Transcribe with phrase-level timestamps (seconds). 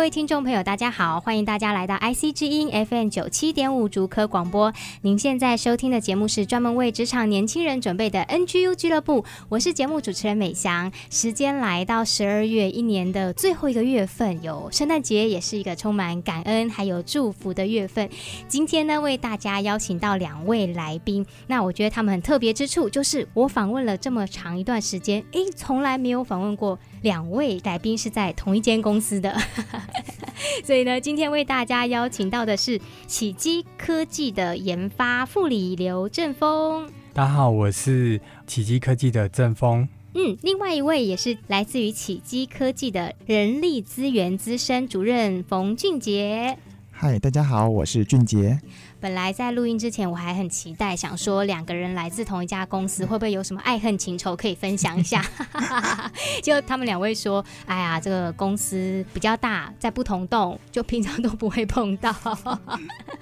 [0.00, 4.72] 各位听众朋友，大家好，欢迎大家来到 IC 之音 FM 九七点五竹科广播。
[5.02, 10.90] 您现在收听的节目是专门为职场年轻人准备的 NGU 俱乐部，我是节目主持人美翔。
[11.10, 18.08] 时间来到十二月，一年的最后一个月份，有圣诞节，也是一个充满感恩还有祝福的月份。
[18.48, 29.36] 今天呢，为大家邀请到两位来宾，那我觉得他们很特别之处，就是我访问了这么长一段时间，诶，从来没有访问过两位来宾是在同一间公司的。
[30.64, 36.90] 所以呢，今天为大家邀请到的是启基科技的研发副理刘正峰。
[37.12, 39.88] 大家好，我是启基科技的正峰。
[40.14, 46.58] 嗯，另外一位也是来自于启基科技的人力资源资深主任冯俊杰。
[46.90, 48.60] 嗨，大家好，我是俊杰。
[49.00, 55.24] 本来在录音之前，我还很期待，想说两个人来自同一家公司，会不会有什么爱恨情仇可以分享一下？
[56.42, 62.12] 就他们两位说：“哎呀，这个公司比较大，在不同栋，就平常都不会碰到。”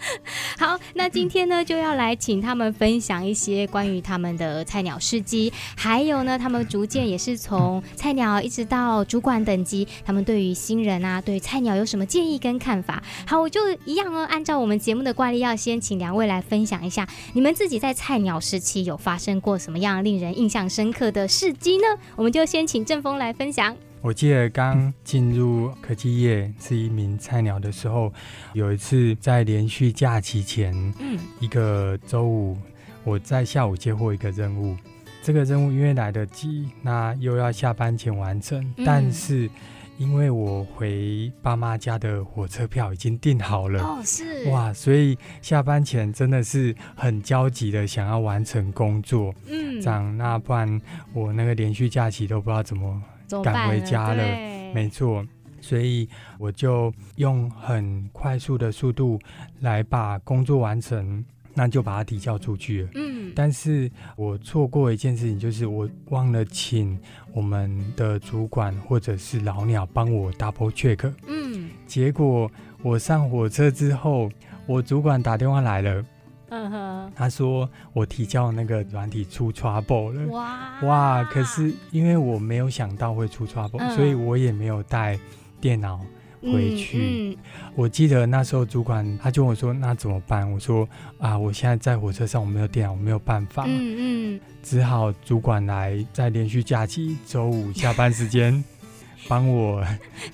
[0.59, 13.01] 好，那今天呢，就要来请他们分享一些关于他们的菜鸟事迹，还有呢，他们逐渐也是从菜鸟一直到主管等级，他们对于新人啊，对菜鸟有什么建议跟看法？
[13.25, 15.57] 好，我就一样哦，按照我们节目的惯例要。
[15.69, 21.83] 先请两位来分享一下，你们自己在菜鸟时期有发生过什么样令人印象深刻的事迹呢？
[22.17, 23.77] 我们就先请正峰来分享。
[24.01, 28.11] 我记得刚进入科技业是一名菜鸟的时候，
[28.55, 32.57] 有一次在连续假期前，嗯，一个周五，
[33.05, 34.75] 我在下午接获一个任务，
[35.23, 39.51] 这个任务因为来得及，那又要下班前完成，嗯、但是。
[39.99, 43.83] 因为我回爸妈家的火车票已经订好了。
[43.83, 44.49] 哦，是。
[44.49, 50.81] 哇，所以下班前真的是很焦急的想要完成工作，嗯，这样那不然
[51.13, 53.03] 我那个连续假期都不知道怎么
[53.43, 55.27] 赶回家了，了没错，
[55.61, 59.19] 所以我就用很快速的速度
[59.61, 61.25] 来把工作完成。
[61.59, 62.91] 那就把它提交出去了。
[62.95, 66.97] 嗯，但是我错过一件事情，就是我忘了请
[67.33, 71.13] 我们的主管或者是老鸟帮我 double check。
[71.27, 72.49] 嗯，结果
[72.85, 74.31] 我上火车之后，
[74.67, 76.05] 我主管打电话来了。
[76.51, 80.27] 嗯哼，他说我提交那个软体出 trouble 了。
[80.29, 81.25] 哇哇！
[81.25, 85.19] 可是因为我没有想到会出 trouble，嗯，所以我也没有带
[85.61, 86.01] 电脑。
[86.43, 87.37] 回去，嗯嗯，
[87.75, 90.89] 我记得那时候主管他就问我说：“那怎么办？”我说
[91.19, 93.65] ：“啊，我现在在火车上，我没有电脑，我没有办法。
[93.67, 98.63] 嗯嗯，只好主管来在连续假期周五下班时间
[99.29, 99.85] 帮我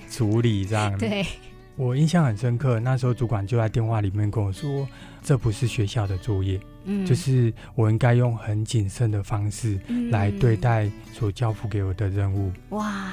[0.09, 0.97] 处理这样。
[0.97, 1.25] 对，
[1.75, 4.87] 我印象很深刻，那时候主管就在电话里面跟我说
[5.23, 9.79] ：“这不是学校的作业，嗯，就是我应该用很谨慎的方式
[10.11, 13.11] 来对待所交付给我的任务。”哇！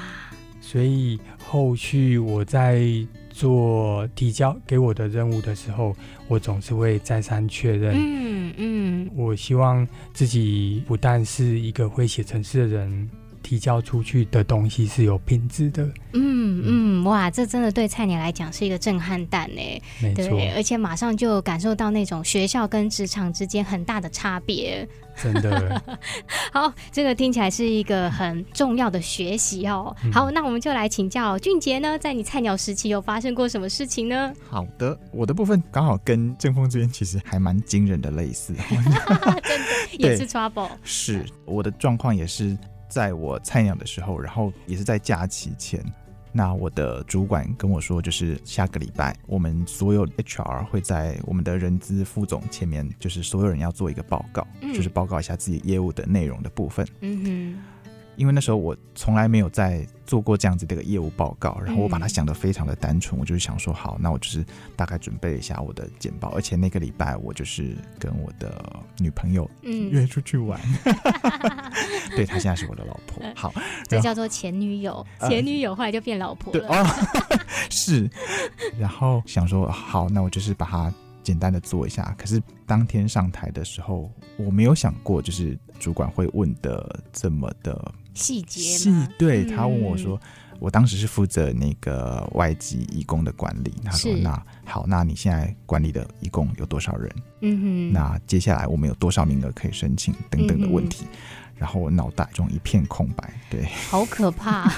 [0.65, 2.81] 所以后续我在
[3.29, 5.93] 做提交给我的任务的时候，
[6.29, 7.93] 我总是会再三确认。
[7.93, 13.09] 嗯嗯，我希望自己不但是一个会写程式的人，
[13.41, 15.83] 提交出去的东西是有品质的。
[16.13, 19.81] 嗯嗯，哇，这真的对菜鸟来讲是一个震撼弹呢。
[20.01, 24.87] 没错，而且马上就感受到那种学校跟职场之间很大的差别。
[25.21, 25.81] 真的
[26.51, 29.95] 好，这个听起来是一个很重要的学习哦。
[30.03, 34.33] 嗯、好，那我们就来请教俊杰呢，在你菜鸟时期有发生过什么事情呢？
[34.49, 38.53] 好的，我的部分刚好跟正峰这边其实还蛮惊人的类似，
[39.43, 39.67] 真的
[39.97, 40.69] 也是 trouble。
[40.83, 42.57] 是我的状况也是
[42.89, 45.83] 在我菜鸟的时候，然后也是在假期前。
[46.33, 56.85] 那我的主管跟我说，就是下个礼拜我们所有 HR 会在我们的人资副总前面，就是所有人要做一个报告，嗯、就是报告一下自己业务的内容的部分。
[57.01, 57.63] 嗯哼。
[58.15, 64.45] 因为那时候我从来没有在做过这样子的一个业务报告，然后我把它想得非常的单纯，我就是想说，好，那我就是
[64.75, 68.61] 大概准备一下我的简报，而且那个礼拜我就是跟我的
[68.99, 71.71] 女朋友约出去玩，嗯、
[72.15, 73.51] 对，她现在是我的老婆，好，
[73.89, 76.87] 这叫做前女友，前女友后来就变老婆了，呃、哦，
[77.71, 78.09] 是，
[78.77, 80.93] 然后想说，好，那我就是把它
[81.23, 87.91] 简单的做一下，可是当天上台的时候，我没有想过，就是主管会问的这么的。
[88.13, 90.15] 细节细，对，他问我说，
[90.51, 93.73] 嗯、我当时是负责那个外籍义工的管理。
[93.83, 97.11] 他说：“那好，那你现在管理的移工有多少人？
[97.41, 100.13] 嗯哼，那接下来我们有多少名额可以申请？
[100.29, 101.05] 等等的问题。
[101.05, 101.17] 嗯”
[101.57, 104.69] 然后我脑袋中一片空白，对，好可怕，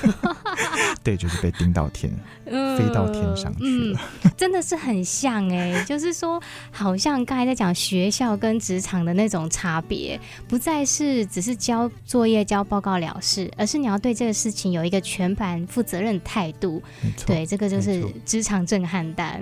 [1.04, 2.14] 对，就是被盯到天，
[2.46, 6.42] 呃、 飞到天上去了，嗯、真的是很像哎、欸， 就是说，
[6.72, 16.84] 好像刚才在讲学校跟职场的那种差别，不再是只是交作业、交报告了事，而是你要对这个事情有一个全盘负责任的态度，
[17.26, 19.42] 对，这个就是职场震撼弹。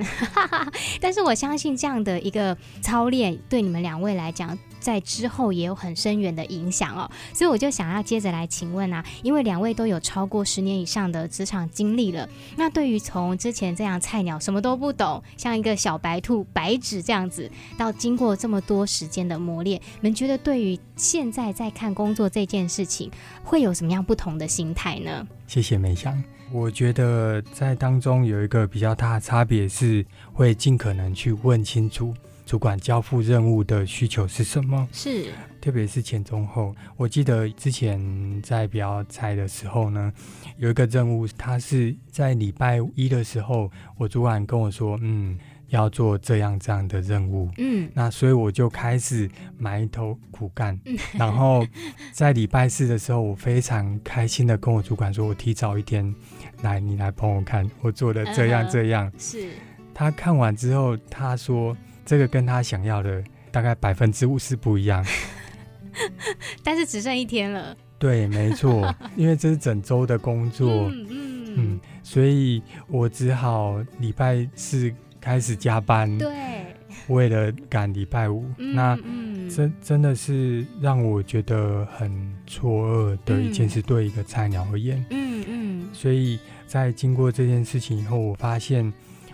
[1.01, 4.57] 但是我相信这样的一个操练，对你们两位来讲。
[4.83, 23.11] 在之后也有很深远的影响哦，所以我就想要接着来请问啊，因为两位都有超过十年以上的职场经历了，那对于从之前这样菜鸟什么都不懂，像一个小白兔白纸这样子，到经过这么多时间的磨练，你们觉得对于现在在看工作这件事情，
[23.43, 25.27] 会有什么样不同的心态呢？
[25.47, 32.13] 谢谢梅香，我觉得在当中有一个比较大的差别是，会尽可能去问清楚。
[32.53, 34.87] 主管交付任务的需求是什么？
[34.91, 36.75] 是，特别是前中后。
[36.95, 37.99] 我记得之前
[38.43, 40.13] 在比较菜的时候呢，
[40.57, 45.35] 有一个任务，他是在礼拜一的时候，我主管跟我说，嗯，
[45.69, 47.49] 要做这样这样的任务。
[47.57, 49.27] 嗯，那所以我就开始
[49.57, 50.79] 埋头苦干。
[51.13, 51.65] 然后
[52.11, 56.13] 在礼拜四的时候，我非常开心的跟我主管说，我提早一天
[56.61, 59.11] 来，你来帮我看，我做的这样这样。
[59.17, 59.49] 是，
[59.91, 61.75] 他看完之后，他说。
[62.05, 65.05] 这个跟他想要的大概百分之五十不一样，
[66.63, 67.75] 但是只剩一天了。
[67.97, 76.29] 对，没错， 因为这是整周的工作，嗯嗯，嗯，所以我只好礼拜四开始加班，对，
[77.07, 78.45] 为了赶礼拜五。
[78.57, 78.97] 嗯、那
[79.49, 82.11] 真真的是让我觉得很
[82.45, 88.91] 错愕的一件事，对一个菜鸟而言，嗯嗯，所以在经过这件事情以后，我发现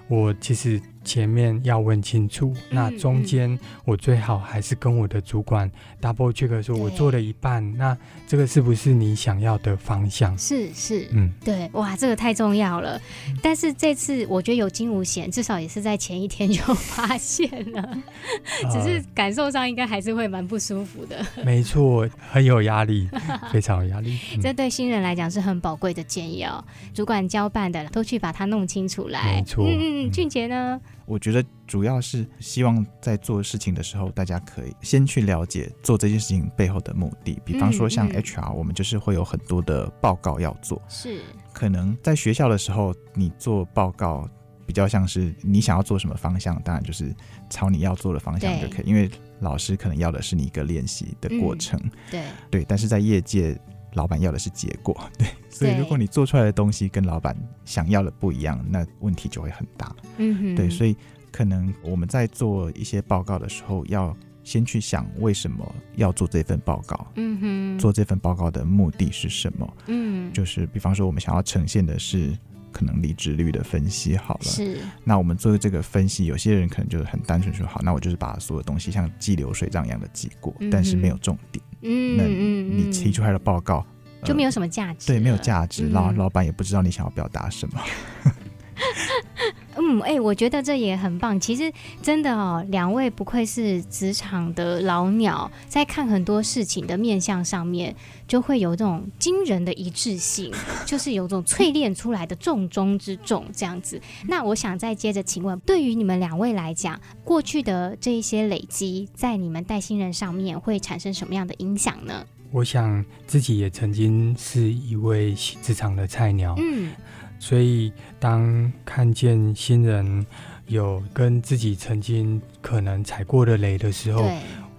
[0.08, 0.80] 我其实。
[1.04, 5.70] 前面要问清楚，那中间我最好还是跟我的主管
[6.02, 7.98] double check 说，我做了一半，那
[8.28, 10.38] 这个是不是你想要的方向？
[10.38, 13.00] 是是，嗯，对，哇，这个太重要了。
[13.42, 17.98] 但是这次我觉得有惊无险，至少也是在前一天就发现了，
[18.72, 21.26] 只是感受上应该还是会蛮不舒服的。
[21.38, 23.10] 呃、没错，很有压力，
[23.52, 24.20] 非常有压力。
[24.36, 26.64] 嗯、这对新人来讲是很宝贵的建议哦。
[26.94, 29.36] 主管交办的都去把它弄清楚来。
[29.38, 30.80] 没错，嗯嗯，俊杰呢？
[31.10, 37.42] 我觉得主要是希望在做事情的时候，大家可以先去了解做这件事情背后的目的。
[37.44, 40.80] 比方说，像 HR，我们就是会有很多的报告要做。
[40.88, 41.22] 是，
[41.52, 44.30] 可能在学校的时候，你做报告
[44.68, 47.12] 比较像是你想要做什么方向，当然就是
[47.50, 48.86] 朝你要做的方向就可以。
[48.86, 49.10] 因为
[49.40, 51.80] 老师可能要的是你一个练习的过程。
[52.12, 52.22] 对
[52.52, 53.60] 对，但是在业界，
[53.94, 55.00] 老板要的是结果。
[55.18, 55.28] 对。
[55.50, 59.94] 所以，如果你做出来的东西跟老板想要的不一样，那问题就会很大。
[60.18, 60.96] 嗯哼，对，所以
[61.32, 67.08] 可能我们在做一些报告的时候，要先去想为什么要做这份报告。
[67.16, 69.78] 嗯哼，做这份报告的目的是什么？
[69.88, 72.32] 嗯，就是比方说，我们想要呈现的是
[72.72, 74.16] 可能离职率的分析。
[74.16, 74.78] 好了，是。
[75.04, 81.64] 那我们做这个分析，有些人可能就是很单纯说，好，那我就是把所有东西像记流水账一样的记过，嗯、但是没有重点。
[81.82, 83.86] 嗯，那你提出来的报告。
[84.22, 87.82] 就没有什么价值，对，没有价值，然后老板也不知道你想要表达什么。
[89.78, 91.40] 嗯，哎、欸，我觉得这也很棒。
[91.40, 91.72] 其实
[92.02, 97.96] 真的哦，两位不愧是职场的老鸟，在看很多事情的面相上面，
[98.28, 100.52] 就会有这种惊人的一致性，
[100.86, 104.02] 就是有种淬炼出来的重中之重这样子。
[104.28, 112.26] 那我想再接着请问，对于你们两位来讲，过去的这一些累积，在你们带新人上面会产生什么样的影响呢？
[112.52, 116.92] 我想自己也曾经是一位职场的菜鸟，嗯，
[117.40, 120.26] 所以当看见新人
[120.68, 124.30] 有跟自己曾经可能踩过的雷的时候，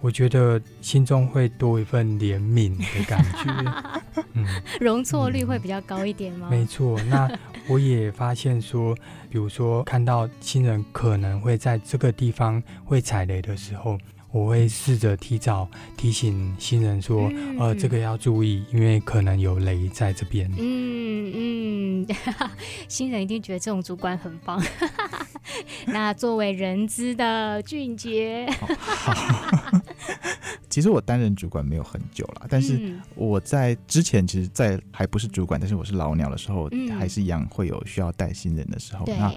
[0.00, 4.46] 我觉得心中会多一份怜悯的感觉， 嗯，
[4.80, 6.48] 容错率会比较高一点吗？
[6.50, 7.28] 没错，那
[7.66, 8.94] 我也发现说，
[9.28, 13.98] 比如说看到新人可能会在这个地方会踩雷的时候。
[14.32, 20.50] 我会试着提早提醒新人说，嗯、呃，这个要注意，因为可能有雷在这边。
[20.58, 22.06] 嗯嗯，
[22.88, 24.62] 新人一定觉得这种主管很棒。
[25.86, 28.48] 那作为人资的俊杰，
[30.70, 39.04] 其实我担任主管没有很久了，但是我在之前，其实，在还不是主管，但是我是老鸟的时候，嗯、还是一样会有需要带新人的时候。
[39.06, 39.32] 那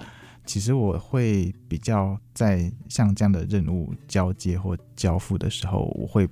[0.46, 6.28] 其实我会比较在像这样的任务交接或交付的时候，我会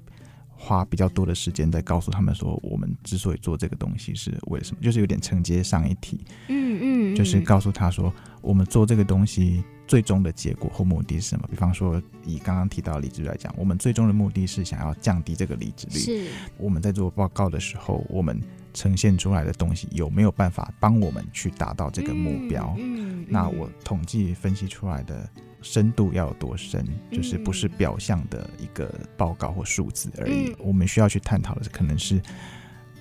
[0.48, 11.48] 花比较多的时间在告诉他们说，我们之所以做这个东西是为什么，就是有点承接上一题，嗯嗯，就是告诉他说，我们做这个东西最终的结果或目的是什么？
[11.50, 15.98] 比方说，以刚刚提到离职率来讲，我们最终的目的是想要降低这个离职率。
[15.98, 18.40] 是我们在做报告的时候，我们。
[18.74, 22.74] 呈现出来的东西有没有办法帮我们去达到这个目标？
[22.78, 25.28] 嗯嗯、那我统计分析出来的
[25.60, 26.84] 深度要有多深？
[27.10, 30.48] 嗯、就是不是表象的一个报告或数字而已。
[30.48, 32.20] 嗯、我们需要去探讨的，可能是，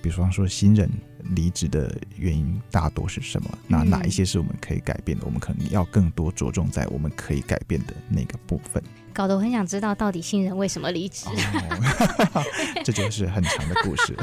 [0.02, 0.90] 比方说新人
[1.36, 3.48] 离职的原因大多是什么？
[3.52, 5.24] 嗯、那哪一些是我们可以改变的？
[5.24, 8.82] 我们可能要更多着重在我们可以改变的那个部分。
[9.12, 11.26] 搞得我很想知道，到底新人为什么离职？
[12.34, 12.42] 哦、
[12.82, 14.16] 这就是很长的故事。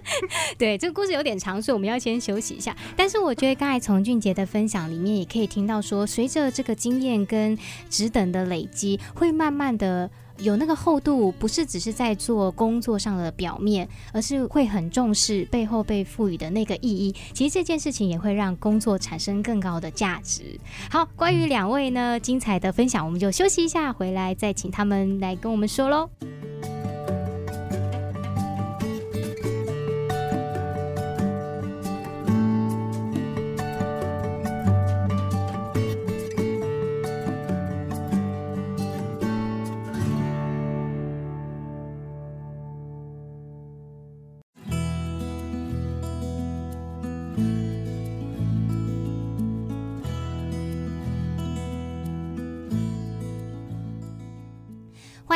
[0.58, 2.74] 对，这个故事有点长，所以我们要先休息一下。
[2.96, 7.56] 但是我觉得刚才从俊杰的分享里面，也可以听到说，随着这个经验跟
[7.88, 10.10] 职等的累积，会慢慢的。
[10.42, 17.14] 有那个厚度，不是只是在做工作上的表面，而是会很重视背后被赋予的那个意义。
[17.32, 20.58] 其实这件事情也会让工作产生更高的价值。
[20.90, 26.08] 好，关于两位呢精彩的分享，我们就休息一下，回来再请他们来跟我们说喽。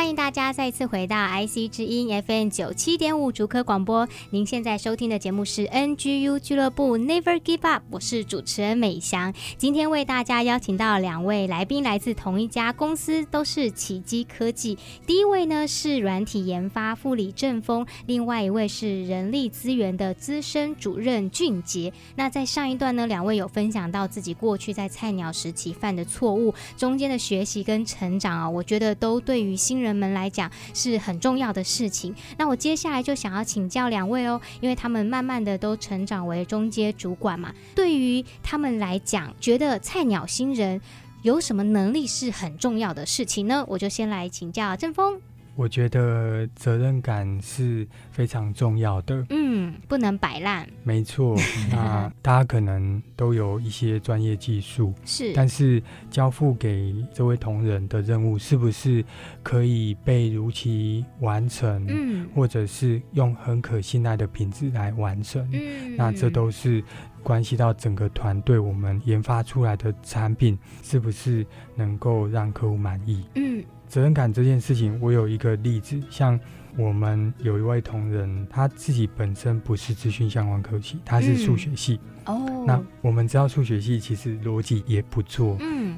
[0.05, 4.07] 欢迎大家再次回到 IC 之音 FM 九七点五竹科广播。
[4.29, 9.33] 您现在收听的节目是 NGU 俱乐部 Never Give Up，我是主持人美翔。
[9.57, 14.77] 今天为大家邀请到两位来宾，来自同一家公司，都是奇迹科技。
[15.07, 21.91] 第一位呢是软体研发副理正峰，另外一位是人力资源的资深主任俊杰。
[22.15, 32.13] 那在上一段呢，两位有分享到自己过去在菜鸟时期犯的错误，中间的学习跟成长啊，我觉得都对于新人们来讲是很重要的事情。
[32.37, 37.53] 那我接下来就想要请教两位哦，因为他们慢慢的都成长为中阶主管嘛。
[37.73, 40.81] 对于他们来讲，觉得菜鸟新人
[41.21, 43.63] 有什么能力是很重要的事情呢？
[43.67, 45.19] 我就先来请教郑峰。
[45.55, 49.25] 我觉得责任感是非常重要的。
[49.29, 50.67] 嗯，不能摆烂。
[50.83, 51.35] 没错，
[51.71, 55.81] 那 大家可能都有一些专业技术，是，但是
[56.11, 59.03] 交付给这位同仁的任务是不是
[59.41, 61.85] 可以被如期完成？
[61.87, 65.49] 嗯，或者是用很可信赖的品质来完成？
[65.53, 66.83] 嗯，那这都是
[67.23, 71.45] 关系到整个团队我们研发出来的产品是不是
[71.75, 73.23] 能够让客户满意？
[73.35, 73.63] 嗯。
[73.87, 76.39] 责任感这件事情，我有一个例子，像
[76.77, 81.99] 我们有一位同仁，他自己本身不是资讯相关科系，他是数学系。
[82.25, 85.55] 哦、嗯，那我们知道数学系其实逻辑也不错。
[85.61, 85.97] 嗯，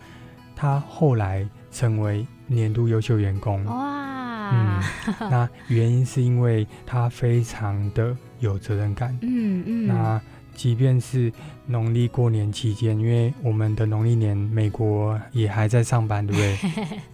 [0.55, 3.63] 他后来成为年度优秀员工。
[3.65, 4.83] 哇，嗯，
[5.31, 9.17] 那原因是因为他非常的有责任感。
[9.21, 10.21] 嗯嗯，那
[10.53, 11.31] 即便是
[11.65, 16.57] 农历过年期间，因为我们的农历年美国也还在上班，对不对？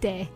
[0.00, 0.26] 对。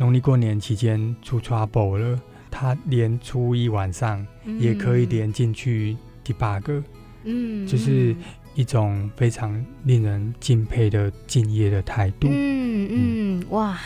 [0.00, 2.18] 农历过年期间出 trouble 了，
[2.50, 4.26] 他连初一晚上
[4.58, 6.82] 也可以连进去 debug，
[7.24, 8.16] 嗯，就是
[8.54, 12.28] 一种非常令人敬佩的敬业的态度。
[12.30, 13.78] 嗯嗯，哇，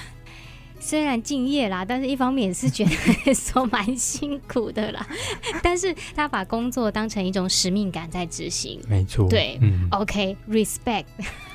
[0.78, 5.04] 虽然敬业啦，但是一方面也是觉得说蛮辛苦的啦。
[5.64, 9.28] 但是他把工作当成一种使命感在执行，没错。
[9.28, 11.06] 对，嗯，OK，respect。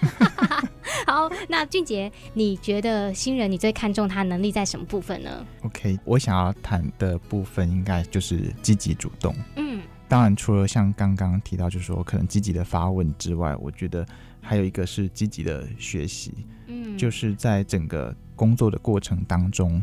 [1.07, 9.35] 好，那俊杰，你觉得新人你最看重他能力在什么部分呢？OK，我想要谈的部分应该就是积极主动。
[9.55, 14.05] 嗯，当然除了像刚刚提到，就是说可能积极的发问之外，我觉得
[14.41, 16.33] 还有一个是积极的学习。
[16.67, 19.81] 嗯，就是在整个工作的过程当中，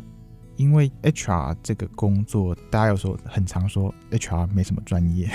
[0.57, 5.31] 因为 HR 这个工作，大家有时候很常说 HR 没什么专业，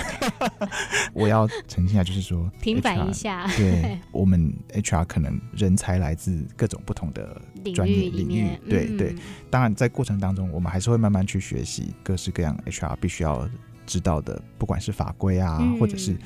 [1.13, 3.47] 我要澄清一下，就是说平反一下。
[3.55, 7.39] 对，我们 HR 可能人才来自各种不同的
[7.73, 9.15] 专业领域，对、嗯、对。
[9.49, 13.47] 当然，在过程当中，我们还是会慢慢去学习各式各样 HR 必须要
[13.85, 16.17] 知道的，不管是法规啊，嗯、或者是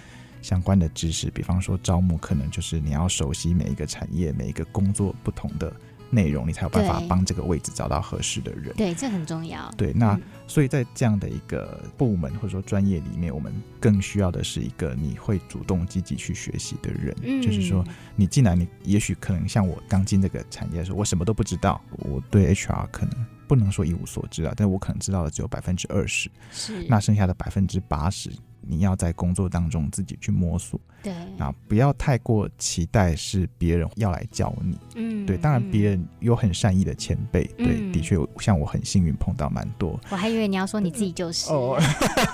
[0.41, 1.29] 相关的知识。
[1.31, 5.75] 比方说招募，可能就是你要熟悉每一个产业、每一个工作不同的。
[6.09, 8.73] 内容，你才有办法帮这个位置找到合适的人。
[8.75, 9.69] 对，这很重要。
[9.77, 17.15] 对，那、嗯、所以在这样的一个部门或者说专业里面，我们更需要的是一个你会主动积极去学习的人。
[17.23, 17.83] 嗯，就是说，
[18.15, 26.29] 你进来，你也许可能像我刚进这个产业的时候，我什么都不知道，我对 HR 可能不能说一无所知啊，但我可能知道的只有百分之二十。
[26.51, 28.31] 是，那剩下的百分之八十。
[28.67, 39.99] 你要在工作当中自己去摸索，对，啊，不要太过期待是别人要来教你，嗯，对，当然别人有很善意的前辈，嗯、对，的确，像我很幸运碰到蛮多。
[40.09, 41.79] 我还以为你要说你自己就是，哦，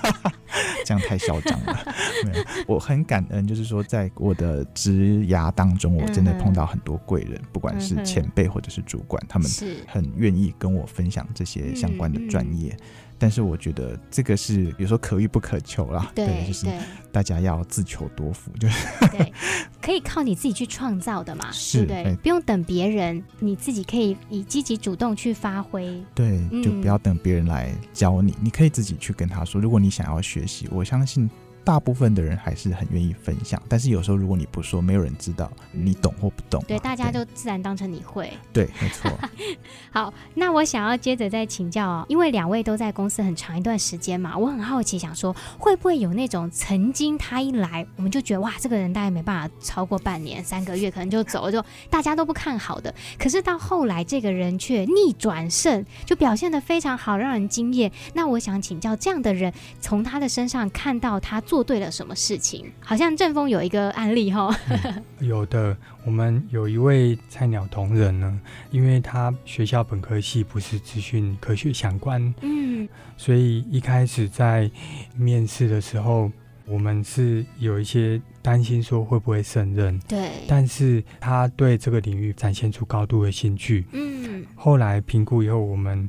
[0.84, 1.78] 这样太嚣张了。
[2.24, 9.48] 没有，我很感恩，就是说在我的职涯当中，我真的碰到很多贵人，嗯、不管是前辈或者是主管，他们
[9.86, 12.76] 很愿意跟我分享这些相关的专业。
[13.22, 16.66] 但是我觉得这个是有时候可遇不可求啦，对，对，就是
[17.12, 19.32] 大家要自求多福，就是对，
[19.80, 31.30] 可以靠你自己去创造的嘛， 是对，对，不用等别人，你自己可以以积极主动去发挥，对，就不要等别人来教你，嗯，你可以自己去跟他说，如果你想要学习，我相信。
[31.64, 36.62] 大部分的人还是很愿意分享，但是有时候如果你不说，没有人知道你懂或不懂。
[36.66, 38.32] 对，大家就自然当成你会。
[38.52, 39.10] 对，没错。
[39.92, 52.92] 好，那我想要接着再请教哦，因为两位都在公司很长一段时间嘛，我很好奇，想说会不会有那种曾经他一来，我们就觉得哇，这个人大概没办法超过半年、三个月，可能就走了，就大家都不看好的。
[53.16, 57.92] 可是到后来，这个人却逆转胜，就表现得非常好，让人惊艳。
[58.14, 61.40] 那我想请教，这样的人从他的身上看到他。
[61.52, 62.72] 做对了什么事情？
[62.80, 65.76] 好像正风有一个案例哈、嗯，有的。
[66.06, 68.40] 我们有一位菜鸟同仁呢，
[68.70, 74.70] 因为他学校本科系不是资讯科学相关，嗯，所以一开始在
[75.14, 76.32] 面试的时候，
[76.64, 80.30] 我们是有一些担心说会不会胜任，对。
[80.48, 84.42] 但是他对这个领域展现出高度的兴趣，嗯。
[84.54, 86.08] 后来评估以后，我们。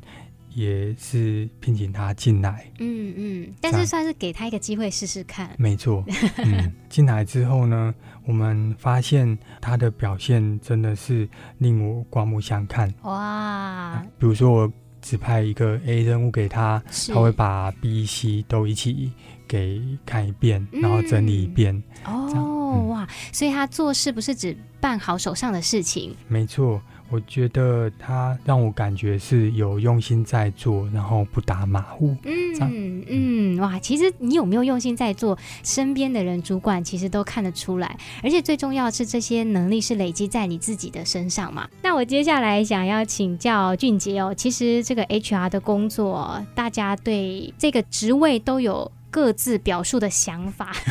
[0.54, 5.50] 也是聘请他进来，嗯嗯，但是算是给他一个机会试试看。
[5.58, 6.04] 没错，
[6.38, 7.94] 嗯，进来之后呢，
[8.26, 12.94] 我们发现他的表现真的是令我刮目相看。
[13.02, 19.12] 哇，比如说我指派一个 A 任务给他，他会把 B、C 都一起
[19.48, 21.82] 给看一遍，然后整理一遍。
[22.06, 22.30] 哦、
[22.74, 26.16] 嗯，哇，所以他做事不是只办好手上的事情。
[26.28, 26.82] 没错。
[27.10, 32.16] 我觉得他让我感觉是有用心在做，然后不打马虎。
[32.24, 37.96] 嗯嗯，哇，其实你有没有用心在做，身边的人、主管其实都看得出来。
[38.24, 41.70] 而且最重要的是，这些能力是累积在你自己的身上嘛。
[41.84, 50.72] 那我接下来想要请教俊杰哦，其实这个 HR 的工作，大家对这个职位都有各自表述的想法。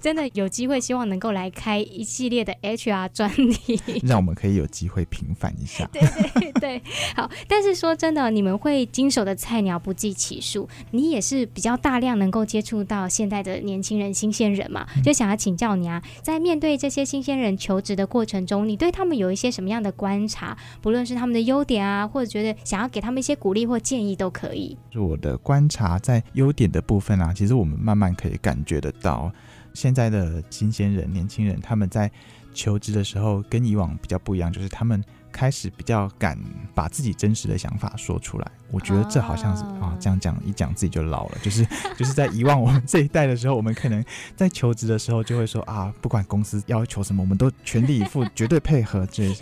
[0.00, 5.88] 真的有机会，希望能够来开一系列的 HR 专题，让我们可以有机会平反一下。
[5.92, 6.02] 对
[6.34, 6.82] 对对，
[7.14, 7.30] 好。
[7.46, 20.56] 但是说真的，你们会经手的菜鸟不计其数，你也是比较大量能够接触到现在的年轻人、新鲜人嘛，就想要请教你啊，在面对这些新鲜人求职的过程中，你对他们有一些什么样的观察？
[20.82, 24.76] 不论是他们的优点啊，或者觉得想要给他们一些鼓励或建议都可以。
[24.90, 29.32] 就我的观察，在优点的部分啊，其实我们慢慢可以感觉得到。
[29.72, 32.08] 现在的新鲜人、年轻人，他们在
[32.52, 36.38] 求职的时候跟以往比较不一样，就是他们开始比较敢
[36.72, 38.46] 把自己真实的想法说出来。
[38.70, 41.38] 我觉得这好像是啊、哦，这样讲一讲自己就老了。
[41.42, 44.04] 就是就是在以往我们这一代的时候，我们可能
[44.36, 49.04] 在求职的时候就会说啊，不管公司要求什么，我们都全力以赴，绝对配合。
[49.10, 49.34] 这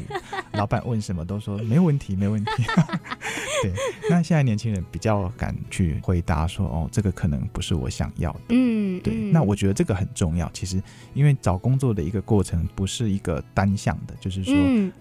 [0.53, 2.51] 老板问什么都说没问题，没问题。
[3.63, 3.73] 对，
[4.11, 8.41] 那现在年轻人比较敢去回答说哦，这个可能不是我想要的。
[8.49, 9.15] 嗯，对。
[9.15, 10.51] 那我觉得这个很重要。
[10.53, 10.83] 其实
[11.15, 14.55] 因为找工作的一个过程不是一个单向的，就是说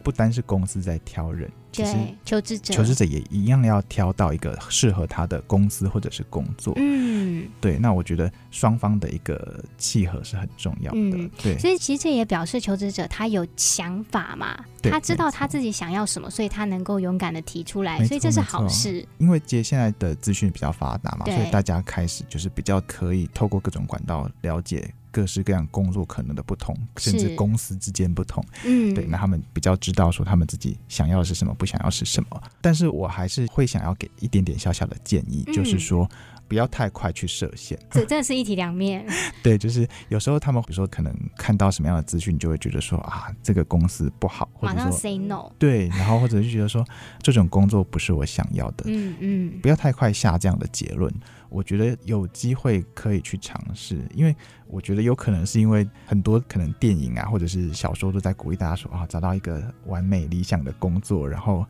[0.03, 1.49] 不单是公司在挑人。
[1.71, 6.73] 其实求职者，求职者也一样要挑到一个适合他的公司或者是工作。
[6.75, 7.77] 嗯，对。
[7.77, 10.97] 那我觉得双方的一个契合是很重要的。
[10.97, 11.57] 嗯，对。
[11.57, 19.07] 所以其实这也表示求职者他有想法嘛，他知道他自己想要什么，所以他能够勇敢的提出来，所以这是好事。
[19.17, 24.93] 因为接现在的资讯比较发达嘛，所以大家开始就是比较可以透过各种管道了解。
[25.13, 28.41] 各式各样工作可能的不同，甚至公司之间不同。
[28.63, 32.43] 嗯，对，那他们比较知道说他们自己想要的是什么，不想要是什么。
[32.61, 36.09] 但是我还是会想要给一点点小小的建议，嗯、就是说。
[36.47, 39.07] 不要太快去设限，这真的是一体两面。
[39.41, 45.49] 对，就是有时候他们比如说可能看到什么样的资讯，就会觉得说啊，这个公司不好，或者说马上 say no。
[45.57, 46.85] 对，然后或者就觉得说
[47.21, 48.83] 这种工作不是我想要的。
[48.87, 51.09] 嗯嗯，不要太快下这样的结论。
[51.51, 54.33] 我觉得有机会可以去尝试，因为
[54.67, 61.65] 我觉得有可能是因为很多可能电影啊，或者是小说都在鼓励大家说啊，找到一个完美理想的工作，然后。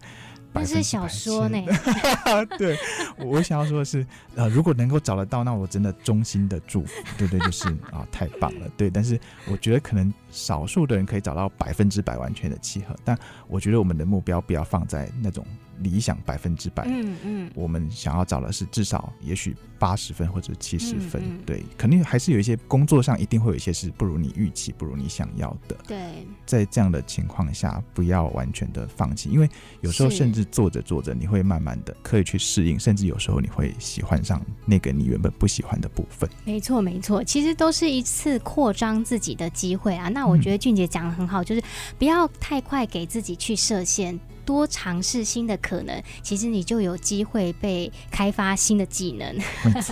[0.54, 1.58] 那是小说呢。
[2.60, 2.78] 对，
[3.18, 8.90] 我想要说的是，呃，如果能够找得到，那我真的衷心的祝福，对对，就是啊，太棒了，对。
[8.90, 9.18] 但是
[9.50, 13.18] 我觉得可能少数的人可以找到百分之百完全的契合，但
[13.48, 15.46] 我觉得我们的目标不要放在那种。
[15.82, 25.76] 理想百分之百，嗯嗯，我们想要找的是至少也许八十分或者七十分，嗯嗯，对，肯定还是有一些工作上一定会有一些是不如你预期、不如你想要的。
[25.88, 36.30] 对，在这样的情况下，不要完全的放弃，因为有时候甚至做着做着，你会慢慢的可以去适应，甚至有时候你会喜欢上那个你原本不喜欢的部分。
[36.46, 40.10] 没错，没错，其实都是一次扩张自己的机会啊。
[40.10, 41.62] 那我觉得俊杰讲的很好，嗯，就是
[41.98, 44.20] 不要太快给自己去设限。
[44.44, 49.38] 多尝试新的可能，其实你就有机会被开发新的技能。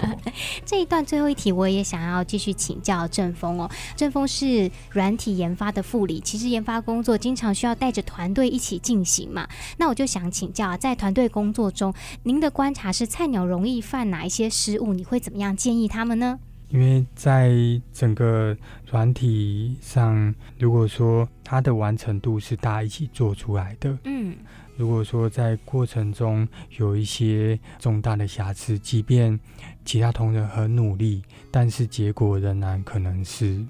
[0.65, 3.69] 这一段最后一题，我也想要继续请教郑峰哦。
[3.95, 9.47] 郑峰是软体研发的副理，其实研发工作经常需要带着团队一起进行嘛。
[9.77, 14.93] 那我就想请教，在团队工作中，您的观察是菜鸟容易犯哪一些失误？
[14.93, 16.39] 你会怎么样建议他们呢？
[16.69, 17.51] 因为在
[17.91, 18.55] 整个
[18.91, 24.35] 软体上，如果说它的完成度是大家一起做出来的，嗯，
[24.77, 29.39] 如果说在过程中有一些重大的瑕疵，即便
[29.83, 33.65] 其他同仁很努力，但是结果仍然可能是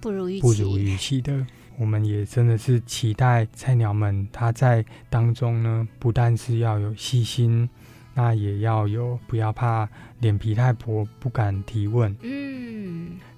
[0.00, 1.44] 不如预期，不如预期的。
[1.76, 7.68] 我们也真的是期待菜鸟们他在当中呢，不但是要有细心。
[8.16, 9.88] 那也要有，不要怕
[10.20, 12.16] 脸皮太薄，不敢提问。
[12.22, 12.43] 嗯，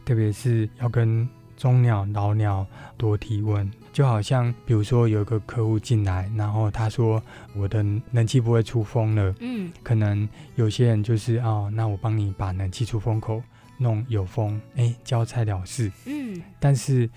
[0.06, 2.66] 特别是要跟中鸟、老鸟
[2.96, 3.70] 多提问。
[3.92, 7.22] 就好像，比如说有一个客户进来，然后他说
[7.54, 9.34] 我的冷气不会出风了。
[9.40, 13.42] 嗯，可能有些人就是哦，那我帮你把冷气出风口
[13.78, 15.92] 弄有风，哎、欸，交差了事。
[16.06, 17.10] 嗯，但是。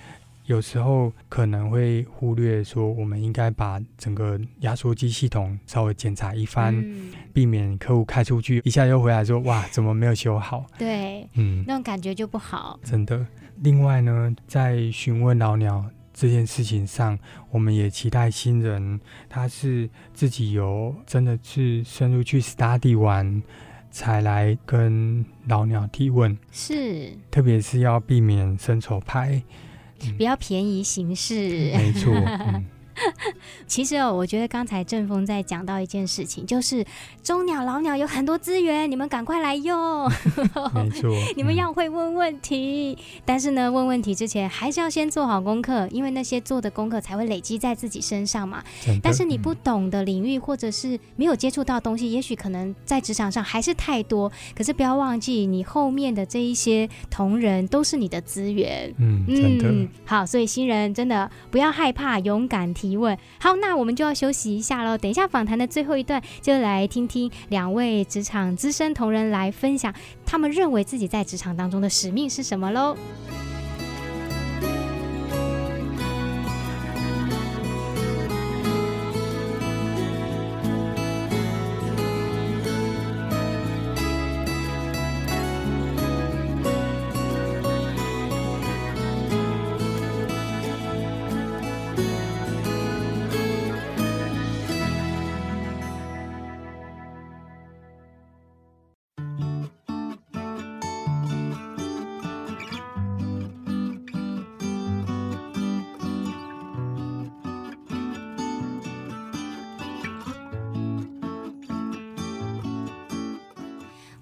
[0.50, 10.66] 有时候可能会忽略说，我们应该把整个压缩机系统稍微检查一番，嗯，避免客户开出去一下又回来说，哇，怎么没有修好？
[10.76, 12.80] 对，嗯，那种感觉就不好。
[12.84, 13.24] 真的。
[13.58, 15.86] 另外呢，在询问老鸟
[16.16, 17.20] 这件事情上，
[17.52, 23.44] 我们也期待新人他是自己有真的是深入去 study 完，
[23.92, 26.36] 才来跟老鸟提问。
[26.52, 29.44] 是，特别是要避免伸手牌。
[30.18, 31.36] 比较便宜形式，
[31.76, 32.14] 没错。
[33.06, 33.34] 嗯
[33.68, 36.86] 其实哦，我觉得刚才正峰在讲到一件事情，就是
[37.24, 40.10] 中鸟、老鸟有很多资源，你们赶快来用。
[40.74, 48.64] 没错， 你们要会问问题，嗯，但是呢，问问题之前还是要先做好功课，因为那些做的功课才会累积在自己身上嘛。
[49.02, 54.32] 但是你不懂的领域，或者是没有接触到的东西，也许可能在职场上还是太多。
[54.56, 58.94] 可是不要忘记，你后面的这一些同仁都是你的资源。
[58.98, 59.24] 嗯。
[59.28, 62.89] 嗯，好，所以新人真的不要害怕，勇敢提。
[62.90, 63.18] 疑问。
[63.40, 64.98] 好，那我们就要休息一下喽。
[64.98, 69.94] 等一下访谈的最后一段，就来听听两位职场资深同仁来分享
[70.26, 72.98] 他们认为自己在职场当中的使命是什么喽。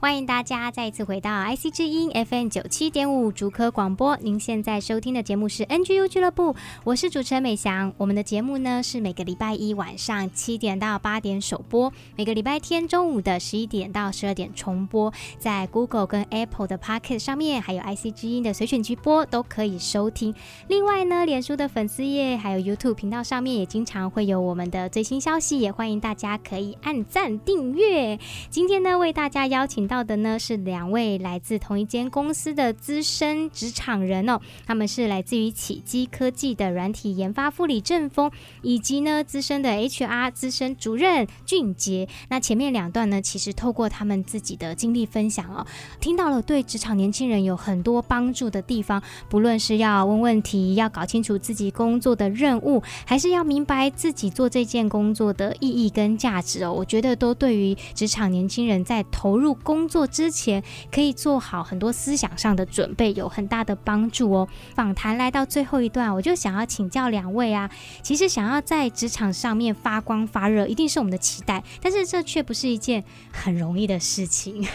[0.08, 4.16] 欢迎大家再一次回到 IC 之音 FM 九七点五竹科广播。
[4.22, 7.92] 您现在收听的节目是 NGU 俱乐部，我是主持人美翔。
[7.98, 20.34] 我们的节目呢是每个礼拜一晚上七点到八点首播，每个礼拜天中午的十一点到十二点重播，在 Google 跟 Apple 的 Podcast 上面，还有 IC 之音的随选直播都可以收听。
[20.70, 28.18] 另外呢，脸书的粉丝页还有 YouTube 频道上面也经常会有我们的最新消息，也欢迎大家可以按赞订阅。
[28.50, 29.86] 今天呢，为大家邀请。
[29.88, 38.30] 到到的呢是两位来自同一间公司的资深职场人哦，他们是来自于启基科技的软体研发副理郑峰，
[38.62, 42.08] 以及呢资深的 HR 资深主任俊杰。
[42.30, 45.66] 那前面两段呢，其实透过他们自己的经历分享哦，
[46.00, 64.48] 听到了对职场年轻人有很多帮助的地方，不论是要问问题，要搞清楚自己工作的任务，还是要明白自己做这件工作的意义跟价值哦，我觉得都对于职场年轻人在投入工作之前，可以做好很多思想上的准备，有很大的帮助哦。
[64.76, 67.70] 访谈来到最后一段，我就想要请教两位啊，
[68.02, 74.68] 其实想要在职场上面发光发热，一定是我们的期待，但是这却不是一件很容易的事情，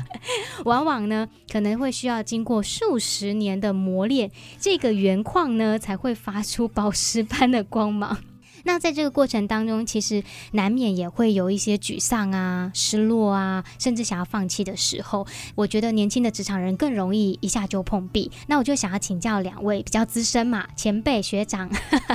[0.64, 8.18] 往往呢可能会需要经过数十年的磨练，这个原矿呢才会发出宝石般的光芒。
[8.64, 10.22] 那在这个过程当中，其实
[10.52, 15.26] 难免也会有一些沮丧啊、失落啊，甚至想要放弃的时候。
[15.54, 18.30] 我觉得年轻的职场人更容易一下就碰壁。
[18.46, 21.70] 那我就想要请教两位比较资深嘛，前辈学长，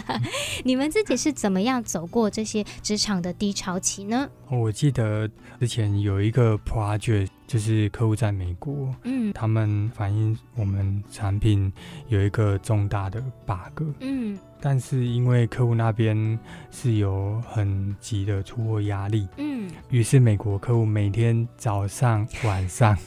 [0.64, 4.30] 你们自己是怎么样走过这些职场的低潮期呢？
[4.50, 5.30] 我记得
[5.60, 11.72] 之前有一个 project，就是客户在美国，嗯，他们反映我们产品
[12.08, 14.38] 有一个重大的 bug，嗯。
[14.60, 16.38] 但是因为客户那边
[16.72, 22.98] 是有很急的出货压力，嗯，于是美国客户每天早上晚上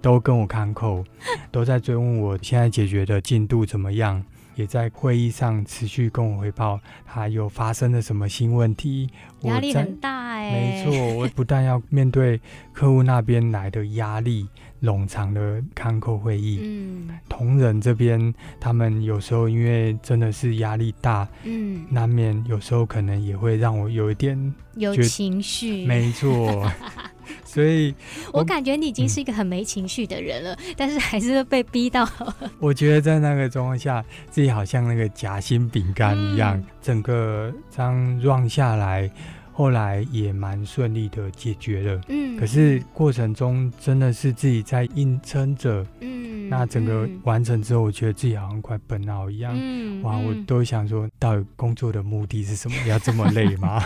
[0.00, 1.04] 都跟我看扣，
[1.50, 4.22] 都在追问我现在解决的进度怎么样，
[4.54, 9.08] 也在会议上持续跟我汇报他又发生了什么新问题，
[9.42, 12.40] 压力很大哎、欸，没错，我不但要面对
[12.72, 14.48] 客户那边来的压力。
[14.82, 26.68] 冗长的看扣会议，嗯，同仁这边他们有时候因为真的是压力大，嗯，难免有时候可能也会让我有一点有情绪，没错，
[27.44, 27.94] 所以
[28.32, 32.08] 我，我感觉你已经是一个很没情绪的人了，嗯， 但是还是被逼到。
[32.58, 39.10] 我觉得在那个状况下，自己好像那个夹心饼干一样，嗯，整个这样 run 下来。
[39.54, 52.74] 后来也蛮顺利的解决了，嗯，可是过程中真的是自己在硬撑着，嗯，那整个完成之后，我觉得自己好像快奔奥一样，嗯，哇，我都想说，到底工作的目的是什么？
[52.88, 53.84] 要这么累吗？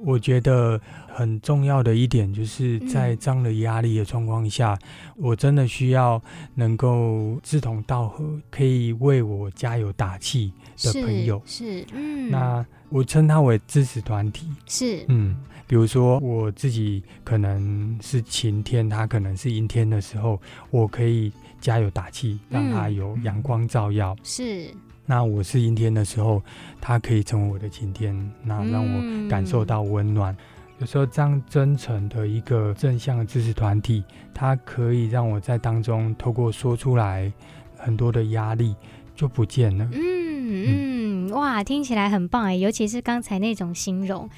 [0.00, 4.78] 我觉得很重要的一点就是在这样的压力的状况下，
[5.16, 6.20] 我真的需要
[6.54, 12.66] 能够志同道合，可以为我加油打气的朋友，是，是，嗯，那。
[12.92, 15.36] 我称它为支持团体，是，嗯，
[15.68, 24.16] 比如说我自己可能是晴天，他可能是阴天的时候，我可以加油打气，让他有阳光照耀。
[24.24, 24.74] 是，
[25.10, 26.40] 那我是阴天的时候，
[26.80, 30.36] 他可以成为我的晴天，那让我感受到温暖。
[30.78, 37.32] 有时候这样真诚的一个正向的知识团体，它可以让我在当中透过说出来，
[37.76, 38.76] 很多的压力
[39.16, 39.84] 就不见了。
[39.92, 41.26] 嗯嗯。
[41.26, 44.30] 嗯哇，听起来很棒哎，尤其是刚才那种形容。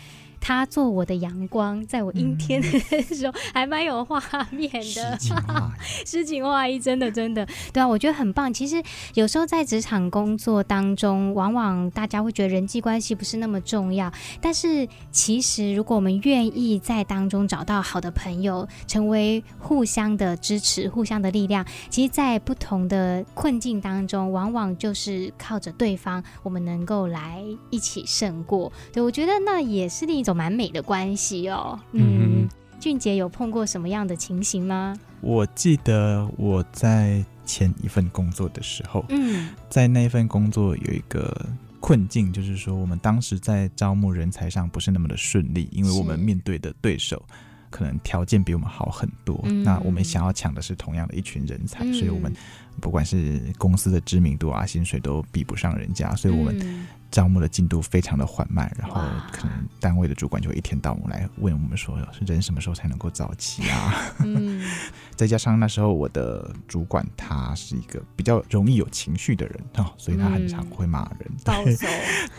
[0.43, 2.69] 他做我的阳光，在我阴天的
[3.03, 4.83] 时候，还蛮有画面的。
[4.83, 8.53] 诗情画意， 诗情画意，真的真的，对啊，我觉得很棒。
[8.53, 8.83] 其实
[9.15, 28.73] 有时候在职场工作当中，往往大家会觉得人际关系不是那么重要，但是其实如果我们愿意在当中找到好的朋友，成为互相的支持、互相的力量，其实，在不同的困境当中，往往就是靠着对方，我们能够来一起胜过。
[28.93, 30.32] 对，我觉得那也是另一种。
[30.35, 32.49] 蛮美的关系哦，嗯，
[32.81, 34.95] 俊杰有碰过什么样的情形吗？
[35.21, 41.47] 我记得我在前一份工作的时候，嗯，在那份工作有一个
[41.79, 47.25] 困境，就是说我们当时在招募人才上不是那么的顺利，因为我们面对的对手
[47.71, 52.33] 可能条件比我们好很多，嗯，那我们想要抢的是同样的一群人才，嗯，所以我们
[52.81, 56.87] 不管是公司的知名度啊，薪水都比不上人家，所以我们。
[57.13, 61.97] 招募的进度非常的缓慢，然后可能单位的主管就会一天到晚来问我们说，
[62.27, 63.95] 人什么时候才能够早起啊？
[64.21, 64.65] 嗯，
[65.15, 71.77] 再加上那时候我的主管他是一个比较容易有情绪的人哦，所以他很常会骂人，对，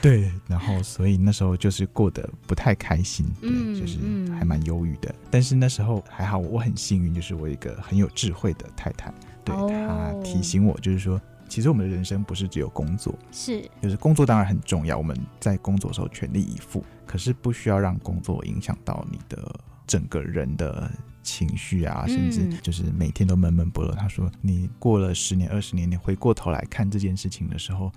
[0.01, 3.99] 对，然后所以那时候就是过得不太开心，对，就是
[4.33, 5.13] 还蛮忧郁的。
[5.29, 9.13] 但是那时候还好，我很幸运，就是我一个很有智慧的太太，
[9.45, 11.21] 对，她提醒我，就是说。
[11.53, 20.89] 其实我们的人生不是只有工作，是，就是工作当然很重要，我们在工作的时候全力以赴，可是不需要让工作影响到你的整个人的
[21.21, 23.93] 情绪啊，甚至就是每天都闷闷不乐。
[23.93, 27.91] 他说，你过了十年、二十年，你回过头来看这件事情的时候，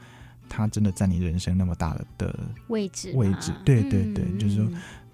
[0.51, 2.38] 他真的在你人生那么大的
[2.69, 4.69] 位置，位置，对对对，就是说。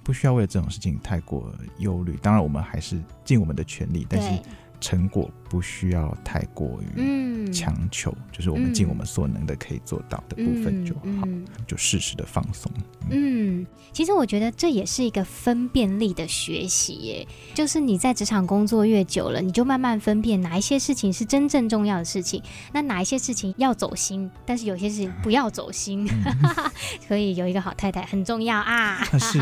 [0.04, 2.18] 不需要为了这种事情太过忧虑。
[2.20, 4.42] 当然，我们还是尽我们的全力，但是。
[4.82, 11.28] 成果不需要太过于强求，嗯、就是我们尽我们所能的可以做到的部分就好，
[11.66, 12.70] 就适时的放松。
[13.10, 22.42] 嗯，其实我觉得这也是一个分辨力的学习耶，就是你在职场工作越久了，你就慢慢分辨哪一些事情是真正重要的事情，
[22.72, 26.08] 那哪一些事情要走心，但是有些事情不要走心。
[27.06, 29.04] 所以有一个好太太很重要啊。
[29.18, 29.38] 是。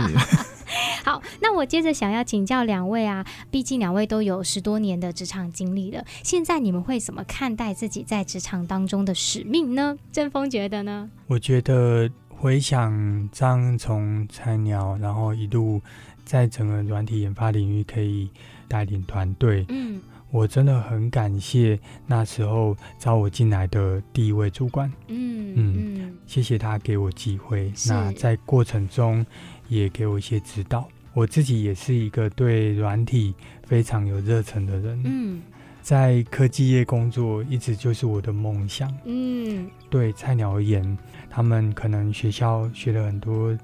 [1.04, 9.96] 好，那我接着想要请教两位啊，毕竟两位都有十多年的职场经历了，现在你们会怎么看待自己在职场当中的使命呢？
[10.12, 11.10] 郑峰觉得呢？
[11.26, 15.80] 我觉得回想从菜鸟，然后一路
[16.24, 18.28] 在整个软体研发领域可以
[18.68, 27.72] 带领团队，嗯，我真的很感谢那时候招我进来的第一位主管，嗯嗯，嗯谢谢他给我机会。
[27.86, 29.24] 那在过程中。
[29.70, 30.88] 也给我一些指导。
[31.14, 35.00] 我自己也是一个对软体非常有热忱的人。
[35.04, 35.40] 嗯，
[35.80, 38.92] 在科技业工作一直就是我的梦想。
[39.04, 43.56] 嗯，对菜鸟而言，他们可能学校学了很多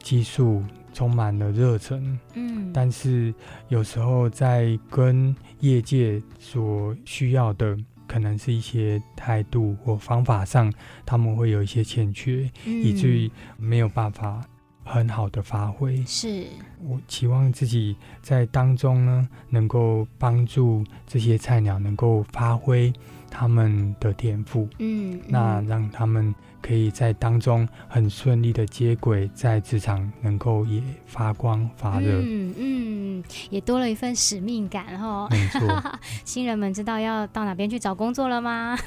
[0.00, 0.62] 技术，
[0.98, 2.18] 充满了热忱。
[2.34, 3.32] 嗯，但是
[3.68, 10.72] 有时候在跟业界所需要的，可能是一些态度或方法上，
[11.06, 14.44] 他们会有一些欠缺，嗯，以至于没有办法。
[14.90, 16.46] 很好的发挥，是
[16.82, 22.90] 我期望自己在当中呢，能够帮助这些菜鸟能够发挥
[23.30, 26.34] 他们的天赋，嗯，嗯，那让他们。
[26.60, 35.28] 可以在当中很顺利的接轨，在职场能够也发光发热，嗯嗯，也多了一份使命感哈。
[35.30, 35.60] 没错，
[36.24, 38.78] 新人们知道要到哪边去找工作了吗？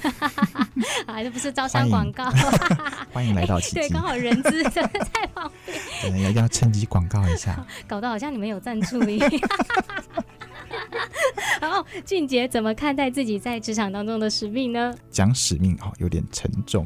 [1.07, 2.29] 啊，这不是招商广告？
[3.11, 3.75] 欢迎来 到奇迹。
[3.75, 9.31] 对，刚好人资真的在旁边，要要趁机广告一下， 搞得好像你们有赞助一样。
[11.59, 14.93] 然后俊杰怎么看待自己在职场当中的使命呢？
[15.09, 16.85] 讲使命哦，有点沉重。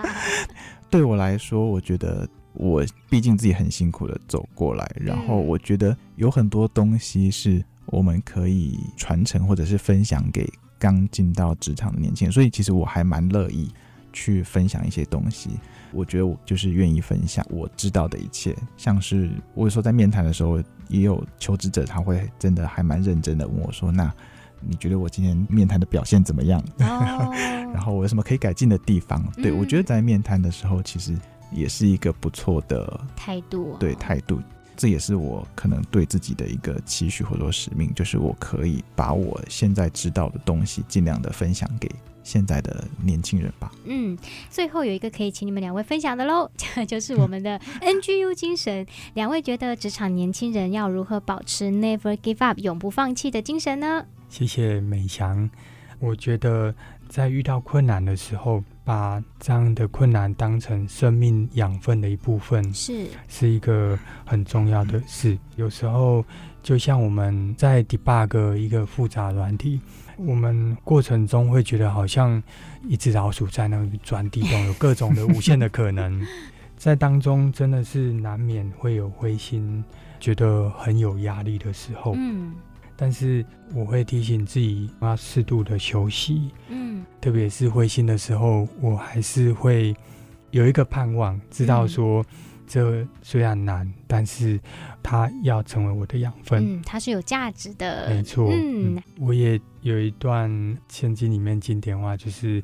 [0.90, 13.72] 对我来说，我觉得我毕竟自己很辛苦的走过来，然后我觉得有很多东西是我们可以传承或者是分享给刚进到职场的年轻人，所以其实我还蛮乐意
[14.12, 15.50] 去分享一些东西。
[15.92, 24.12] 我觉得我就是愿意分享我知道的一切，像是我有时候在面谈的时候，也有求职者他会真的还蛮认真的问我说：“那
[24.60, 26.62] 你觉得我今天面谈的表现怎么样？
[26.78, 27.32] 哦、
[27.74, 31.12] 然后我有什么可以改进的地方？”嗯、对，我觉得在面谈的时候，其实
[31.50, 33.76] 也是一个不错的态度、哦。
[33.80, 34.40] 对，态度，
[34.76, 41.90] 这也是我可能对自己的一个期许或者使命，就是我可以把我现在知道的东西尽量的分享给。
[42.30, 43.72] 现在的年轻人吧。
[43.84, 44.16] 嗯，
[44.48, 46.48] 最后有一个可以请你们两位分享的喽，
[46.86, 48.86] 就是我们的 NGU 精神。
[49.14, 54.06] 两位觉得职场年轻人要如何保持 Never Give Up 永不放弃的精神呢？
[54.28, 55.50] 谢谢美翔。
[55.98, 56.72] 我觉得
[57.08, 65.36] 在遇到困难的时候，把这样的困难当成生命养分的一部分，是是一个很重要的事。
[65.56, 66.24] 有时候
[66.62, 69.80] 就像我们在 debug 一个复杂软体。
[70.26, 72.42] 我们过程中会觉得好像
[72.88, 76.20] 一只老鼠在那里钻地洞，有各种的无限的可能，
[76.76, 79.82] 在当中真的是难免会有灰心，
[80.18, 82.14] 觉得很有压力的时候。
[82.16, 82.54] 嗯，
[82.96, 86.50] 但是我会提醒自己要适度的休息。
[86.68, 89.94] 嗯，特别是灰心的时候，我还是会
[90.50, 92.24] 有一个盼望，知道说。
[92.70, 94.60] 这虽然难，但是
[95.02, 96.76] 它要成为我的养分。
[96.76, 98.08] 嗯，它是有价值的。
[98.08, 98.48] 没错。
[98.48, 100.48] 嗯，嗯，我也有一段
[100.88, 102.62] 圣经里面经典话，就是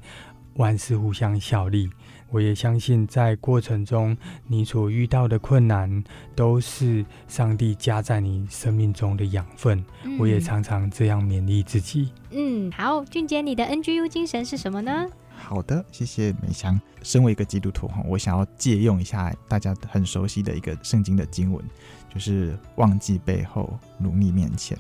[0.55, 1.91] 万事互相效力。
[2.31, 4.17] 我也相信，在过程中
[4.47, 9.85] 你所遇到的困难，都是上帝加在你生命中的养分。
[10.05, 12.13] 嗯，我也常常这样勉励自己。
[12.31, 15.07] 嗯，好，俊杰，你的 NGU 精神是什么呢？
[15.37, 16.81] 好的，谢谢美香。
[17.03, 21.65] 身为一个基督徒哈，我想要借用一下大家很熟悉的一个圣经的经文，
[22.13, 24.77] 就是忘记背后，努力面前。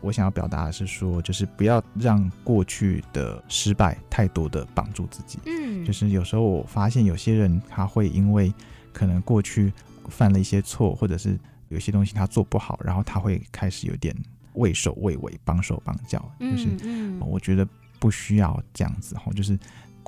[0.00, 5.38] 我想要表达的是说，就是不要让过去的失败太多的绑住自己。
[5.46, 8.52] 嗯，就是有时候我发现有些人他会因为
[8.92, 9.72] 可能过去
[10.08, 14.14] 犯了一些错，或者是有些东西他做不好，然后他会开始有点
[14.54, 16.28] 畏首畏尾、绑手绑脚。
[16.40, 16.68] 就是
[17.20, 17.66] 我觉得
[18.00, 19.56] 不需要这样子哈，就是。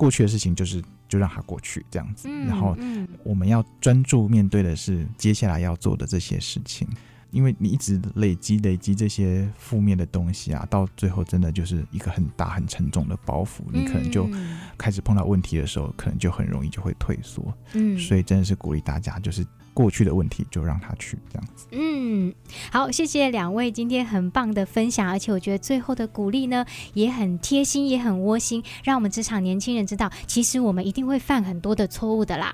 [0.01, 2.75] 过去的事情就是就让它过去这样子，然后
[3.23, 6.87] 我们要专注面对的是接下来要做的这些事情。
[7.29, 14.27] 因为你一直累积累积这些负面的东西啊，到最后真的就是一个很大很沉重的包袱，你可能就
[14.75, 17.53] 开始碰到问题的时候，可能就很容易就会退缩。
[17.73, 19.45] 嗯，所以真的是鼓励大家，就是。
[19.73, 21.67] 过去的问题就让他去这样子。
[21.71, 22.33] 嗯，
[22.71, 32.53] 好，谢谢两位今天很棒的分享，而且我觉得最后的鼓励呢也很贴心，也很窝心，让我们职场年轻人知道，其实我们一定会犯很多的错误的啦，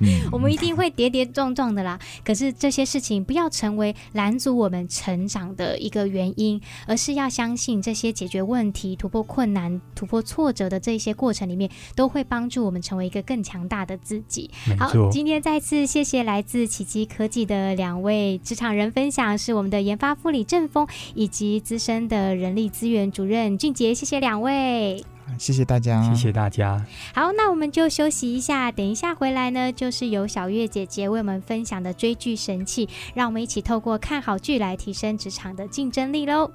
[0.00, 1.98] 嗯、 我们一定会跌跌撞撞的啦。
[2.24, 14.50] 可是这些事情不要成为拦阻我们成长的一个原因，而是要相信这些解决问题、突破困难、突破挫折的这些过程里面，都会帮助我们成为一个更强大的自己。
[14.78, 16.53] 好，今天再次谢谢来自。
[16.54, 25.04] 自启基科技的两位职场人分享，是我们的研发副理郑峰，以及资深的人力资源主任俊杰，谢谢两位，
[25.36, 26.80] 谢谢大家，谢谢大家。
[27.12, 36.52] 好，那我们就休息一下，等一下回来呢，就是由小月姐姐为我们分享的追剧神器，让我们一起透过看好剧来提升职场的竞争力喽。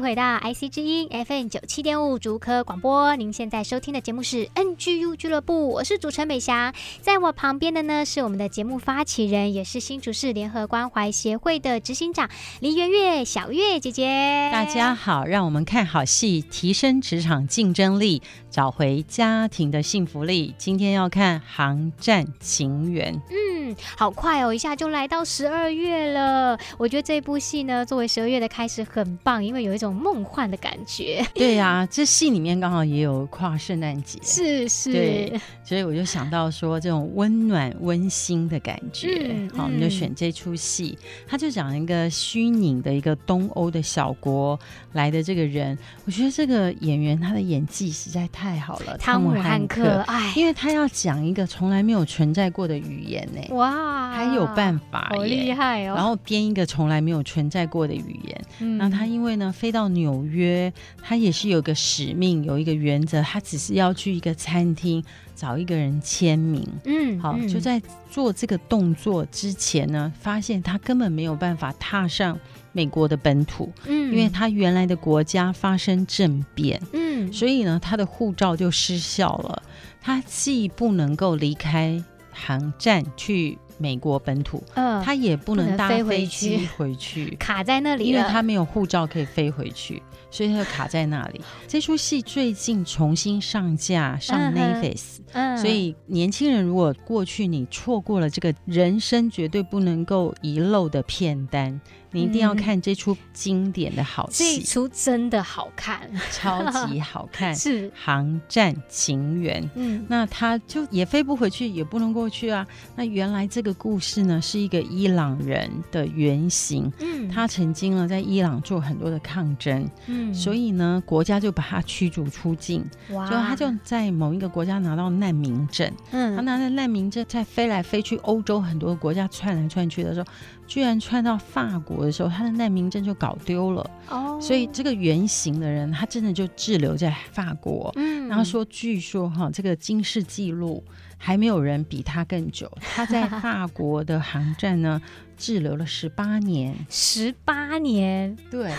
[0.00, 12.30] 回到 IC 之音 FM 九七点五竹科广播，您现在收听的节目是 NGU 俱乐部，我是主持人美霞，在我旁边的呢是我们的节目发起人，也是新竹市联合关怀协会的执行长
[12.60, 14.50] 林媛媛小月姐姐。
[14.52, 20.54] 大家好，让我们看好戏，提升职场竞争力，找回家庭的幸福力。
[20.58, 23.14] 今天要看《航站情缘》。
[23.30, 26.58] 嗯，好快哦，一下就来到十二月了。
[26.76, 31.24] 我觉得这部戏呢，作为十二月的开始，很棒，因为有一种梦幻的感觉。
[31.34, 34.92] 对呀、啊，这戏里面刚好也有跨圣诞节，是是。
[34.92, 40.96] 对，所以我就想到说，这种温暖温馨的感觉，嗯、好，我们就选这出戏。
[41.26, 44.58] 他就讲一个虚拟的一个东欧的小国
[44.92, 45.76] 来的这个人，
[46.06, 55.94] 我觉得这个演员他的演技实在太好了，汤姆汉克，哎，因为他要讲一个从来没有存在过的语言呢，哇，还有办法，好厉害哦。
[55.94, 59.54] 然后编一个从来没有存在过的语言，嗯、那他因为呢。
[59.58, 60.72] 飞到纽约，
[61.02, 65.02] 他也是有个使命，有一个原则，他只是要去一个餐厅
[65.34, 66.64] 找一个人签名。
[66.84, 72.38] 嗯，好，就在做这个动作之前呢，发现他根本没有办法踏上
[72.72, 79.62] 美国的本土，嗯，因为他原来的国家发生政变，嗯，所以呢，他的护照就失效了。
[80.00, 82.02] 他既不能够离开
[82.32, 83.58] 航站去。
[83.80, 90.02] 美国本土，嗯，他也不能搭飞机回去， 卡在那里，因为他没有护照可以飞回去，
[90.32, 91.40] 所以他就卡在那里。
[91.68, 101.80] 这出戏最近重新上架上 Netflix，嗯，所以年轻人如果过去你错过了这个人生绝对不能够遗漏的片单。
[102.10, 109.62] 你一定要看这出经典的好戏，这出真的好看，超级 好看，是《航站情缘》。
[109.74, 112.66] 嗯，那他就也飞不回去，也不能过去啊。
[112.96, 116.90] 那原来这个故事呢，是一个伊朗人的原型。
[117.00, 119.88] 嗯，他曾经呢在伊朗做很多的抗争。
[120.06, 122.84] 嗯，所以呢，国家就把他驱逐出境。
[123.10, 125.92] 哇，就他就在某一个国家拿到难民证。
[126.12, 130.26] 嗯，他拿着难民证在飞来飞去欧洲很多国家窜来窜去的时候。
[130.68, 133.90] 居然窜到法国的时候，他的难民证就搞丢了。
[134.08, 134.40] 哦，oh.
[134.40, 137.90] 所以这个原型的人，他真的就滞留在法国。
[137.96, 140.84] 嗯，然后说，据说哈，这个金氏纪录
[141.16, 142.70] 还没有人比他更久。
[142.80, 145.00] 他在法国的航站呢，
[145.38, 146.74] 滞留了十八年。
[146.90, 148.70] 十八年，对。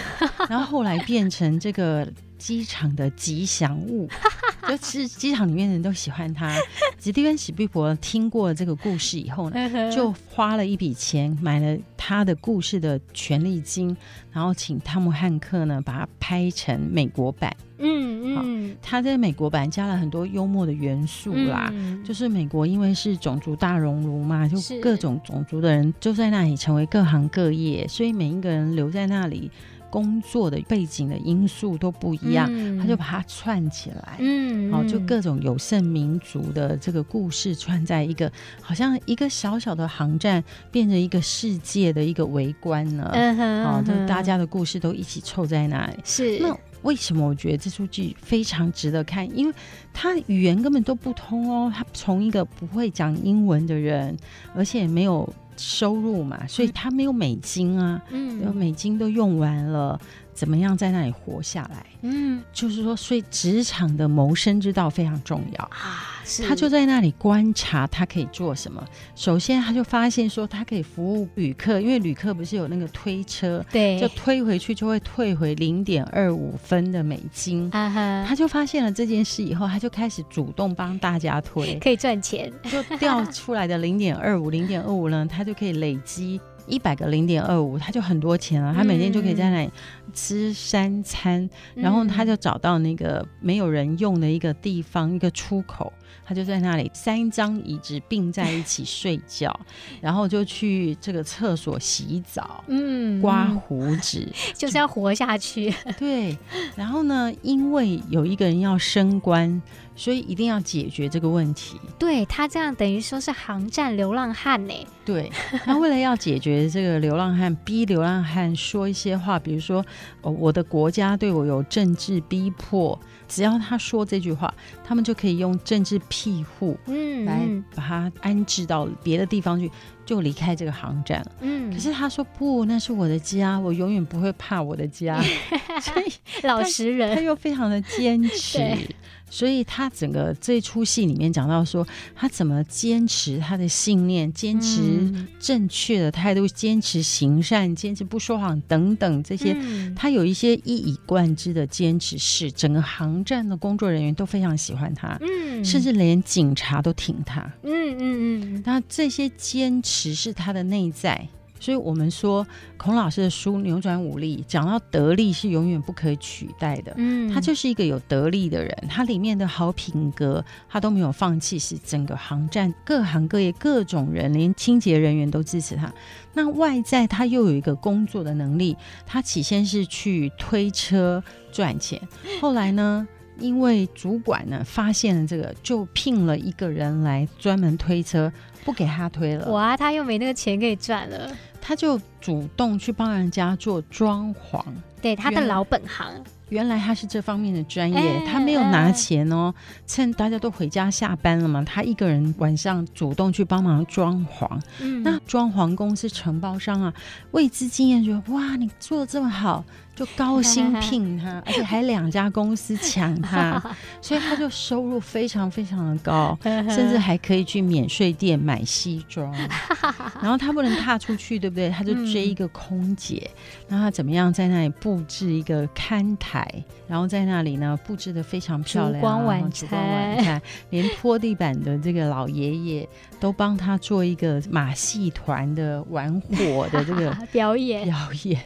[0.48, 2.08] 然后后来变成这个。
[2.40, 4.10] 机场的吉祥物，
[4.68, 6.58] 就是机场里面的人都喜欢他。
[6.98, 13.96] 吉蒂跟史匹柏听过这个故事以后呢，就花了一笔钱买了他的故事的权利金，
[14.32, 17.56] 然后请汤姆汉克呢把它拍成美国版。
[17.78, 29.50] 嗯嗯，他在美国版加了很多幽默的元素啦，嗯、就是美国因为是种族大熔炉嘛，就各种种族的人就在那里成为各行各业，所以每一个人留在那里。
[29.90, 38.32] 工作的背景的因素都不一样，嗯、他就把它串起来，嗯，好，就各种有色民族的这个故事串在一个，
[38.62, 45.94] 好像一个小小的航站变成一个世界的一个围观了，嗯哼，好，就大家的故事都一起凑在那里。
[46.04, 49.28] 是，那为什么我觉得这出剧非常值得看？
[49.38, 49.54] 因为
[49.94, 54.16] 他语言根本都不通哦，他从一个不会讲英文的人，
[54.54, 55.28] 而且没有。
[55.60, 60.00] 收入嘛，所以他没有美金啊，嗯，美金都用完了，
[60.40, 61.86] 怎么样在那里活下来。
[62.02, 66.16] 嗯，就是说，所以职场的谋生之道非常重要啊。
[66.24, 68.82] 是他就在那里观察，他可以做什么。
[69.16, 77.70] 首先，他就发现说，他可以服务旅客，因为旅客不是有那个推车，对，就推回去就会退回零点二五分的美金。
[77.74, 82.50] 啊哈，他就发现了这件事以后，他就开始主动帮大家推， 可以赚钱。
[82.72, 86.40] 就掉出来的零点二五、零点二五呢，他就可以累积。
[86.70, 88.74] 一百个零点二五，他就很多钱了。
[88.74, 89.70] 他每天就可以在那里
[90.14, 91.42] 吃三餐，
[91.76, 95.92] 嗯、然后他就找到那个没有人用的一个地方，一个出口，
[96.26, 99.58] 他就在那里三张椅子并在一起睡觉，
[100.00, 105.74] 然后就去这个厕所洗澡，嗯，刮胡子， 就是要活下去。
[105.98, 106.38] 对，
[106.76, 109.62] 然后呢，因为有一个人要升官。
[110.00, 111.78] 所以一定要解决这个问题。
[112.00, 114.74] 对，他这样等于说是航站流浪汉呢。
[115.04, 115.30] 对，
[115.66, 119.86] 他为了要解决这个流浪汉， 逼流浪汉说一些话，比如说，
[120.22, 122.98] 哦，我的国家对我有政治逼迫，
[123.28, 124.54] 只要他说这句话，
[124.86, 127.42] 他们就可以用政治庇护，嗯，来
[127.76, 129.70] 把他安置到别的地方去，
[130.06, 131.32] 就离开这个航站了。
[131.42, 135.22] 嗯，可是他说不，那是我的家，我永远不会怕我的家。
[135.82, 136.12] 所以
[136.44, 138.60] 老实人，他又非常的坚持。
[139.30, 149.56] 所以他整个这出戏里面讲到说，他怎么坚持他的信念，坚持正确的态度，坚持行善，坚持不说谎等等这些，
[149.96, 155.64] 他有一些一以贯之的坚持，是整个航站的工作人员都非常喜欢他，嗯。
[155.64, 161.28] 甚至连警察都挺他，嗯嗯嗯，那这些坚持是他的内在。
[161.60, 162.46] 所以我们说，
[162.78, 166.94] 孔老师的书《扭转武力》讲到得力是永远不可以取代的。
[166.98, 175.94] 嗯，他就是一个有得力的人，他里面的好品格，他都没有放弃，是整个航站各行各业各种人，连清洁人员都支持他。
[176.34, 182.00] 那外在他又有一个工作的能力，他起先是去推车赚钱，
[182.40, 183.08] 后来呢，
[183.40, 188.32] 因为主管呢发现了这个，就聘了一个人来专门推车，
[188.64, 189.50] 不给他推了。
[189.52, 191.32] 哇，他又没那个钱可以赚了。
[191.62, 194.64] 他就主动去帮人家做装潢，
[195.02, 196.08] 对他的老本行。
[196.50, 199.54] 原来他是这方面的专业，欸、他没有拿钱哦。
[199.56, 204.50] 欸、趁大家都回家下班了嘛，他一个人晚上主动去帮忙装潢。
[204.80, 206.92] 嗯，那装潢公司承包商啊，
[207.32, 209.64] 未知经验觉得哇，你做的这么好。
[210.00, 213.62] 就高薪聘他，而且还两家公司抢他，
[214.02, 219.30] 所以他就收入非常非常的高，甚至还可以去免税店买西装。
[220.24, 221.70] 然后他不能踏出去，对不对？
[221.70, 223.30] 他就追一个空姐，
[223.68, 226.48] 然后他怎么样在那里布置一个看台，
[226.88, 230.42] 然后在那里呢布置的非常漂亮，烛光晚餐，晚餐，
[230.72, 232.88] 连拖地板的这个老爷爷
[233.20, 238.42] 都帮他做一个马戏团的玩火的这个表演表演，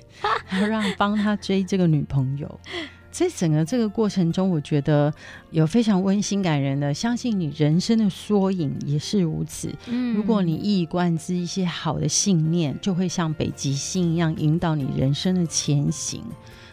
[0.49, 1.38] 然后让帮他。
[1.44, 2.60] 追这个女朋友，
[3.12, 5.14] 在整个这个过程中，我觉得
[5.52, 6.94] 有非常温馨感人的。
[6.94, 9.70] 相信你人生的缩影也是如此。
[9.88, 16.24] 嗯，如果你一以贯之一些好的信念，就会像北极星一样引导你人生的前行。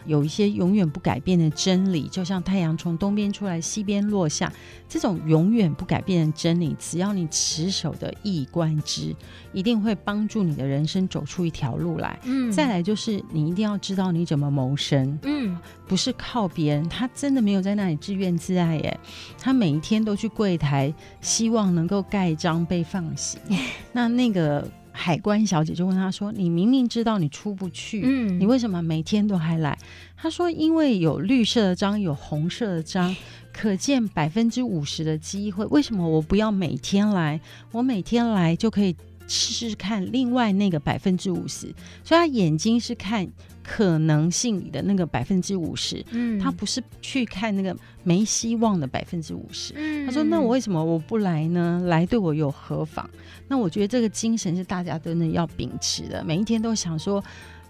[0.05, 4.51] 有一些永远不改变的真理，就像太阳从东边出来，西边落下，
[4.89, 9.15] 这种永远不改变的真理，只要你持守的一以贯之，
[9.53, 12.19] 一定会帮助你的人生走出一条路来。
[12.23, 15.19] 嗯，再来就是你一定要知道你怎么谋生。
[15.23, 18.99] 嗯，不是靠别人，他真的没有在那里自怨自艾耶，
[19.39, 23.39] 他每一天都去柜台，希望能够盖章被放行。
[23.93, 24.67] 那那个。
[24.91, 29.77] 海关小姐就问他说：“你明明知道你出不去，嗯，你为什么每天都还来？”
[30.17, 33.15] 他说：“因为有绿色的章，有红色的章，
[33.53, 35.65] 可见百分之五十的机会。
[35.65, 37.39] 为什么我不要每天来？
[37.71, 38.95] 我每天来就可以
[39.31, 41.73] 试试看另外那个百分之五十。
[42.03, 43.27] 所以他眼睛是看
[43.63, 49.73] 可能性的那个百分之五十，嗯，他不是去看那个没希望的百分之五十。
[49.77, 51.81] 嗯他说：‘那我为什么我不来呢？
[51.85, 53.09] 来对我有何妨？’
[53.47, 56.23] 那我觉得这个精神是大家真的要秉持的。
[56.23, 57.23] 每一天都想说，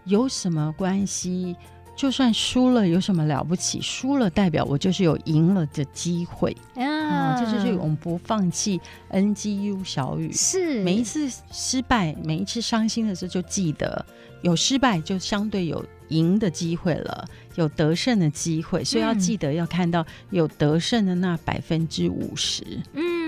[0.05, 1.55] 有什么关系？
[2.01, 3.79] 就算输了，有什么了不起？
[3.79, 7.39] 输了代表我就是有赢了的机会啊！
[7.39, 8.81] 这就是永不放弃。
[9.11, 14.03] NGU 小雨是每一次失败，每一次伤心的时候，就记得
[14.41, 17.23] 有失败，就相对有赢的机会了，
[17.53, 18.83] 有得胜的机会。
[18.83, 22.63] 所以要记得要看到有得胜的那百分之五十。
[22.93, 23.20] 嗯。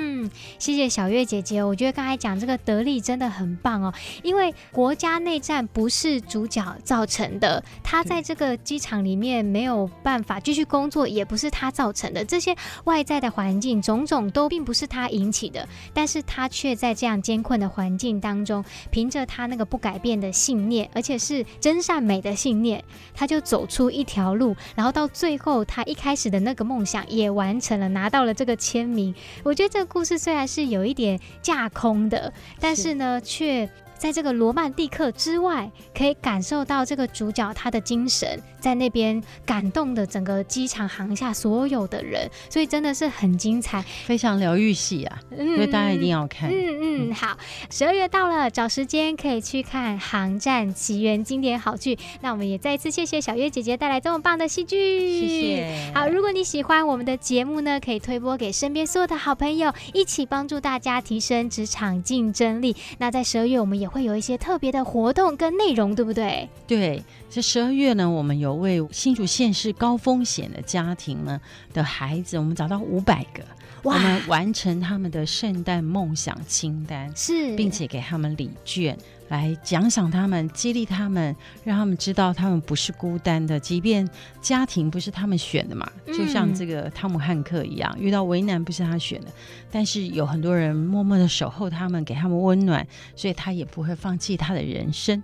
[0.59, 12.55] 谢谢小月姐姐，我觉得刚才讲这个得力真的很棒哦，因为国家内战不是主角造成的，他在这个机场里面没有办法继续工作，也不是他造成的，这些
[12.85, 29.13] 外在的环境种种都并不是他引起的，但是他却在这样艰困的环境当中，凭着他那个不改变的信念，而且是真善美的信念，他就走出一条路，然后到最后，他一开始的那个梦想也完成了，拿到了这个签名。
[29.43, 33.69] 我觉得这个故事虽然是有一点架空的，但是呢，却。
[34.03, 45.21] 在这个罗曼蒂克之外，可以感受到这个主角他的精神，在那边感动的整个机场航下所有的人，所以真的是很精彩，非常疗愈系啊！
[45.31, 46.49] 嗯，所以大家一定要看。
[46.51, 47.37] 嗯嗯，好，
[47.69, 51.97] 十二月到了，找时间可以去看《航站奇缘》经典好剧。
[52.19, 55.91] 那我们也再一次谢谢小月姐姐带来这么棒的戏剧，谢谢。
[55.95, 62.75] 好，如果你喜欢我们的节目呢，可以推播给身边所有的好朋友，一起帮助大家提升职场竞争力。
[62.97, 66.49] 那在十二月，我们也会有一些特别的活动跟内容，对不对？
[66.65, 71.39] 对，这十二月呢，我们有为新竹县市高风险的家庭呢
[71.71, 73.43] 的孩子，我们找到五百个，
[73.83, 78.97] 我们完成他们的圣诞梦想清单，是，并且给他们礼券。
[79.33, 83.59] 来奖赏他们，激励他们，让他们知道他们不是孤单的。
[83.59, 84.07] 即便
[84.39, 89.27] 家庭不是他们选的嘛，就像这个汤姆汉克一样，嗯、遇到为难不是他选的，
[89.71, 95.23] 但是有很多人默默的守候他们，给他们温暖，所以他也不会放弃他的人生。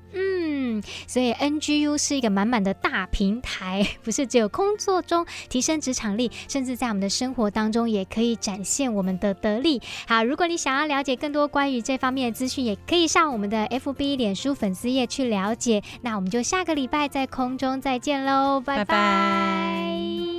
[1.08, 9.82] 所以 NGU 是一个满满的大平台， 不是只有工作中提升职场力，甚至在我们的生活当中也可以展现我们的得力。
[10.08, 15.82] 好，如果你想要了解更多关于这方面的资讯，也可以上我们的 FB 脸书粉丝页去了解。
[16.02, 20.39] 那我们就下个礼拜在空中再见喽，拜拜。